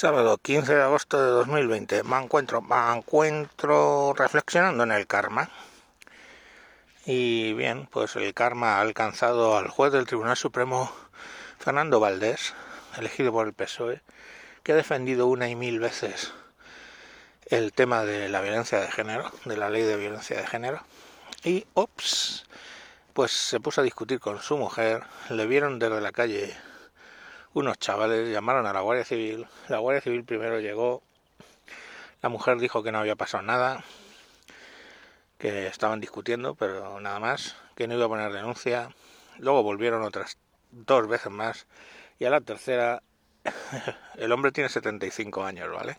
Sábado 0.00 0.38
15 0.38 0.76
de 0.76 0.82
agosto 0.82 1.22
de 1.22 1.28
2020. 1.28 2.04
Me 2.04 2.16
encuentro, 2.16 2.62
me 2.62 2.96
encuentro 2.96 4.14
reflexionando 4.16 4.84
en 4.84 4.92
el 4.92 5.06
karma. 5.06 5.50
Y 7.04 7.52
bien, 7.52 7.86
pues 7.92 8.16
el 8.16 8.32
karma 8.32 8.78
ha 8.78 8.80
alcanzado 8.80 9.58
al 9.58 9.68
juez 9.68 9.92
del 9.92 10.06
Tribunal 10.06 10.38
Supremo, 10.38 10.90
Fernando 11.58 12.00
Valdés, 12.00 12.54
elegido 12.96 13.30
por 13.30 13.46
el 13.46 13.52
PSOE, 13.52 14.00
que 14.62 14.72
ha 14.72 14.74
defendido 14.74 15.26
una 15.26 15.50
y 15.50 15.54
mil 15.54 15.80
veces 15.80 16.32
el 17.44 17.74
tema 17.74 18.06
de 18.06 18.30
la 18.30 18.40
violencia 18.40 18.80
de 18.80 18.90
género, 18.90 19.30
de 19.44 19.58
la 19.58 19.68
ley 19.68 19.82
de 19.82 19.96
violencia 19.96 20.40
de 20.40 20.46
género. 20.46 20.82
Y, 21.44 21.66
ops, 21.74 22.46
pues 23.12 23.32
se 23.32 23.60
puso 23.60 23.82
a 23.82 23.84
discutir 23.84 24.18
con 24.18 24.40
su 24.40 24.56
mujer, 24.56 25.02
le 25.28 25.44
vieron 25.44 25.78
desde 25.78 26.00
la 26.00 26.10
calle 26.10 26.56
unos 27.52 27.78
chavales 27.78 28.28
llamaron 28.28 28.66
a 28.66 28.72
la 28.72 28.80
Guardia 28.80 29.04
Civil. 29.04 29.46
La 29.68 29.78
Guardia 29.78 30.00
Civil 30.00 30.24
primero 30.24 30.60
llegó. 30.60 31.02
La 32.22 32.28
mujer 32.28 32.58
dijo 32.58 32.82
que 32.82 32.92
no 32.92 32.98
había 32.98 33.16
pasado 33.16 33.42
nada, 33.42 33.82
que 35.38 35.66
estaban 35.66 36.00
discutiendo, 36.00 36.54
pero 36.54 37.00
nada 37.00 37.18
más, 37.18 37.56
que 37.74 37.88
no 37.88 37.94
iba 37.94 38.04
a 38.04 38.08
poner 38.08 38.32
denuncia. 38.32 38.90
Luego 39.38 39.62
volvieron 39.62 40.02
otras 40.02 40.36
dos 40.70 41.08
veces 41.08 41.32
más 41.32 41.66
y 42.18 42.26
a 42.26 42.30
la 42.30 42.40
tercera 42.40 43.02
el 44.16 44.32
hombre 44.32 44.52
tiene 44.52 44.68
75 44.68 45.44
años, 45.44 45.72
¿vale? 45.72 45.96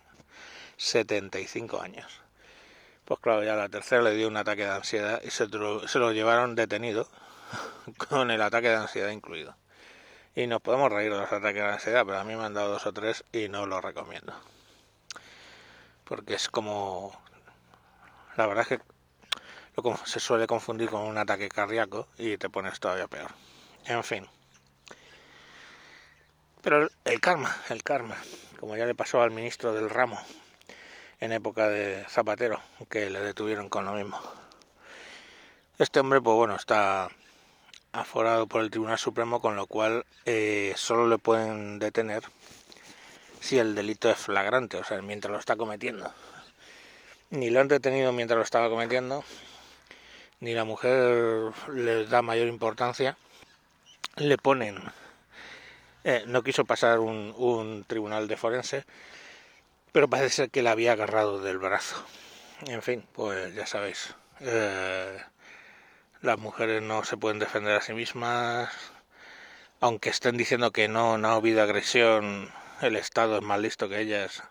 75 0.78 1.82
años. 1.82 2.22
Pues 3.04 3.20
claro, 3.20 3.44
ya 3.44 3.54
a 3.54 3.58
la 3.58 3.70
tercera 3.70 4.04
le 4.04 4.16
dio 4.16 4.28
un 4.28 4.38
ataque 4.38 4.64
de 4.64 4.70
ansiedad 4.72 5.22
y 5.24 5.32
se, 5.32 5.48
se 5.48 6.00
lo 6.00 6.12
llevaron 6.12 6.56
detenido 6.56 7.10
con 7.98 8.30
el 8.32 8.42
ataque 8.42 8.70
de 8.70 8.76
ansiedad 8.76 9.10
incluido. 9.10 9.56
Y 10.34 10.48
nos 10.48 10.62
podemos 10.62 10.92
reír 10.92 11.12
de 11.12 11.20
los 11.20 11.32
ataques 11.32 11.62
de 11.62 11.70
ansiedad, 11.70 12.06
pero 12.06 12.20
a 12.20 12.24
mí 12.24 12.36
me 12.36 12.46
han 12.46 12.54
dado 12.54 12.70
dos 12.72 12.86
o 12.86 12.94
tres 12.94 13.26
y 13.34 13.50
no 13.50 13.66
lo 13.66 13.82
recomiendo. 13.82 14.34
Porque 16.06 16.36
es 16.36 16.48
como... 16.50 17.12
La 18.38 18.48
verdad 18.48 18.66
es 18.70 18.80
que 18.80 18.84
lo 19.76 19.98
se 20.06 20.20
suele 20.20 20.48
confundir 20.48 20.90
con 20.90 21.02
un 21.02 21.18
ataque 21.18 21.50
cardíaco 21.50 22.08
y 22.18 22.38
te 22.38 22.50
pones 22.50 22.80
todavía 22.80 23.08
peor. 23.08 23.32
En 23.86 24.04
fin. 24.04 24.28
Pero 26.62 26.90
el 27.06 27.20
karma, 27.20 27.56
el 27.70 27.84
karma, 27.84 28.16
como 28.60 28.78
ya 28.78 28.86
le 28.86 28.96
pasó 28.96 29.22
al 29.22 29.32
ministro 29.32 29.74
del 29.74 29.90
ramo 29.90 30.20
en 31.20 31.32
época 31.32 31.68
de 31.68 32.06
Zapatero, 32.08 32.62
que 32.90 33.10
le 33.10 33.20
detuvieron 33.22 33.70
con 33.70 33.86
lo 33.86 33.94
mismo. 33.94 34.20
Este 35.78 36.00
hombre, 36.00 36.22
pues 36.22 36.36
bueno, 36.36 36.56
está 36.56 37.10
aforado 37.94 38.48
por 38.48 38.62
el 38.62 38.72
Tribunal 38.72 38.98
Supremo, 38.98 39.42
con 39.42 39.56
lo 39.56 39.66
cual 39.68 40.06
eh, 40.26 40.74
solo 40.76 41.08
le 41.08 41.18
pueden 41.18 41.80
detener 41.80 42.24
si 43.40 43.58
el 43.58 43.76
delito 43.76 44.10
es 44.10 44.18
flagrante, 44.18 44.78
o 44.78 44.84
sea, 44.84 45.02
mientras 45.02 45.32
lo 45.32 45.40
está 45.40 45.56
cometiendo. 45.56 46.14
Ni 47.32 47.50
lo 47.50 47.60
han 47.60 47.68
detenido 47.68 48.12
mientras 48.12 48.38
lo 48.38 48.44
estaba 48.44 48.70
cometiendo, 48.70 49.24
ni 50.40 50.54
la 50.54 50.64
mujer 50.64 51.54
les 51.74 52.10
da 52.10 52.22
mayor 52.22 52.48
importancia. 52.48 53.18
Le 54.18 54.38
ponen, 54.38 54.78
eh, 56.04 56.24
no 56.28 56.44
quiso 56.44 56.66
pasar 56.66 57.00
un, 57.00 57.34
un, 57.38 57.84
tribunal 57.86 58.28
de 58.28 58.38
forense, 58.38 58.86
pero 59.92 60.10
parece 60.10 60.30
ser 60.30 60.50
que 60.50 60.62
la 60.62 60.72
había 60.72 60.92
agarrado 60.94 61.42
del 61.42 61.58
brazo. 61.58 61.96
En 62.68 62.82
fin, 62.82 63.06
pues 63.14 63.56
ya 63.56 63.66
sabéis. 63.66 64.14
Eh, 64.42 65.18
las 66.22 66.38
mujeres 66.38 66.84
no 66.84 67.04
se 67.04 67.18
pueden 67.18 67.40
defender 67.40 67.76
a 67.76 67.82
sí 67.82 67.94
mismas, 67.94 68.70
aunque 69.80 70.10
estén 70.10 70.38
diciendo 70.38 70.72
que 70.72 70.88
no, 70.88 71.18
no 71.18 71.30
ha 71.30 71.36
habido 71.36 71.64
agresión, 71.64 72.52
el 72.82 72.96
Estado 72.96 73.38
es 73.38 73.44
más 73.44 73.60
listo 73.60 73.90
que 73.90 74.00
ellas 74.00 74.44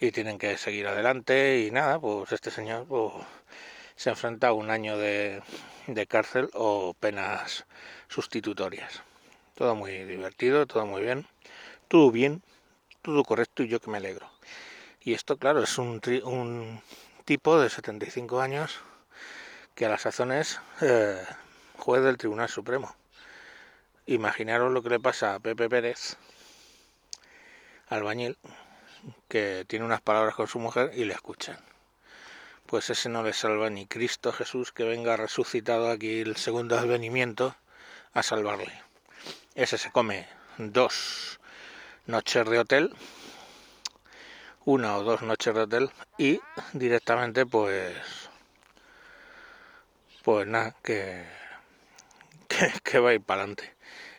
y 0.00 0.10
tienen 0.10 0.38
que 0.38 0.58
seguir 0.58 0.88
adelante 0.88 1.60
y 1.60 1.70
nada, 1.70 2.00
pues 2.00 2.32
este 2.32 2.50
señor 2.50 2.86
pues, 2.88 3.12
se 3.94 4.10
enfrenta 4.10 4.48
a 4.48 4.52
un 4.52 4.70
año 4.70 4.98
de, 4.98 5.42
de 5.86 6.06
cárcel 6.06 6.50
o 6.54 6.94
penas 6.94 7.66
sustitutorias. 8.08 9.02
Todo 9.54 9.76
muy 9.76 10.04
divertido, 10.04 10.66
todo 10.66 10.84
muy 10.86 11.02
bien, 11.02 11.26
todo 11.86 12.10
bien, 12.10 12.42
todo 13.02 13.22
correcto 13.22 13.62
y 13.62 13.68
yo 13.68 13.80
que 13.80 13.90
me 13.90 13.98
alegro. 13.98 14.28
Y 15.00 15.14
esto, 15.14 15.36
claro, 15.36 15.62
es 15.62 15.78
un, 15.78 16.00
un 16.24 16.82
tipo 17.24 17.60
de 17.60 17.70
75 17.70 18.40
años 18.40 18.80
que 19.78 19.86
a 19.86 19.90
las 19.90 20.02
sazones 20.02 20.60
eh, 20.80 21.24
juez 21.76 22.02
del 22.02 22.16
Tribunal 22.16 22.48
Supremo. 22.48 22.96
Imaginaros 24.06 24.72
lo 24.72 24.82
que 24.82 24.88
le 24.88 24.98
pasa 24.98 25.36
a 25.36 25.38
Pepe 25.38 25.68
Pérez, 25.68 26.16
albañil, 27.86 28.36
que 29.28 29.64
tiene 29.68 29.84
unas 29.84 30.00
palabras 30.00 30.34
con 30.34 30.48
su 30.48 30.58
mujer 30.58 30.90
y 30.96 31.04
le 31.04 31.14
escuchan. 31.14 31.56
Pues 32.66 32.90
ese 32.90 33.08
no 33.08 33.22
le 33.22 33.32
salva 33.32 33.70
ni 33.70 33.86
Cristo 33.86 34.32
Jesús 34.32 34.72
que 34.72 34.82
venga 34.82 35.16
resucitado 35.16 35.92
aquí 35.92 36.22
el 36.22 36.34
segundo 36.34 36.76
advenimiento 36.76 37.54
a 38.14 38.24
salvarle. 38.24 38.72
Ese 39.54 39.78
se 39.78 39.92
come 39.92 40.26
dos 40.56 41.38
noches 42.06 42.50
de 42.50 42.58
hotel, 42.58 42.92
una 44.64 44.96
o 44.96 45.04
dos 45.04 45.22
noches 45.22 45.54
de 45.54 45.60
hotel 45.60 45.90
y 46.18 46.40
directamente 46.72 47.46
pues 47.46 48.27
pues 50.28 50.46
nada, 50.46 50.76
que, 50.82 51.24
que, 52.84 52.98
va 52.98 53.08
a 53.08 53.14
ir 53.14 53.22
para 53.22 53.40
adelante. 53.40 53.74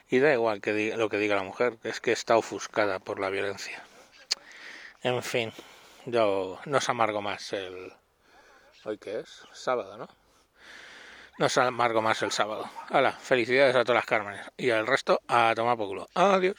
Y 0.09 0.17
da 0.17 0.33
igual 0.33 0.59
que 0.59 0.73
diga, 0.73 0.97
lo 0.97 1.07
que 1.07 1.19
diga 1.19 1.35
la 1.35 1.43
mujer, 1.43 1.77
es 1.83 2.01
que 2.01 2.11
está 2.11 2.35
ofuscada 2.35 2.97
por 2.97 3.19
la 3.19 3.29
violencia. 3.29 3.83
En 5.03 5.21
fin, 5.21 5.53
yo 6.07 6.59
no 6.65 6.81
se 6.81 6.89
amargo 6.89 7.21
más 7.21 7.53
el... 7.53 7.93
¿Hoy 8.85 8.97
qué 8.97 9.19
es? 9.19 9.43
Sábado, 9.53 9.99
¿no? 9.99 10.07
No 11.37 11.47
se 11.47 11.61
amargo 11.61 12.01
más 12.01 12.23
el 12.23 12.31
sábado. 12.31 12.67
Hala, 12.89 13.11
felicidades 13.11 13.75
a 13.75 13.83
todas 13.83 13.97
las 13.97 14.07
Cármenes. 14.07 14.47
Y 14.57 14.71
al 14.71 14.87
resto, 14.87 15.21
a 15.27 15.53
tomar 15.55 15.77
por 15.77 15.89
culo. 15.89 16.09
Adiós. 16.15 16.57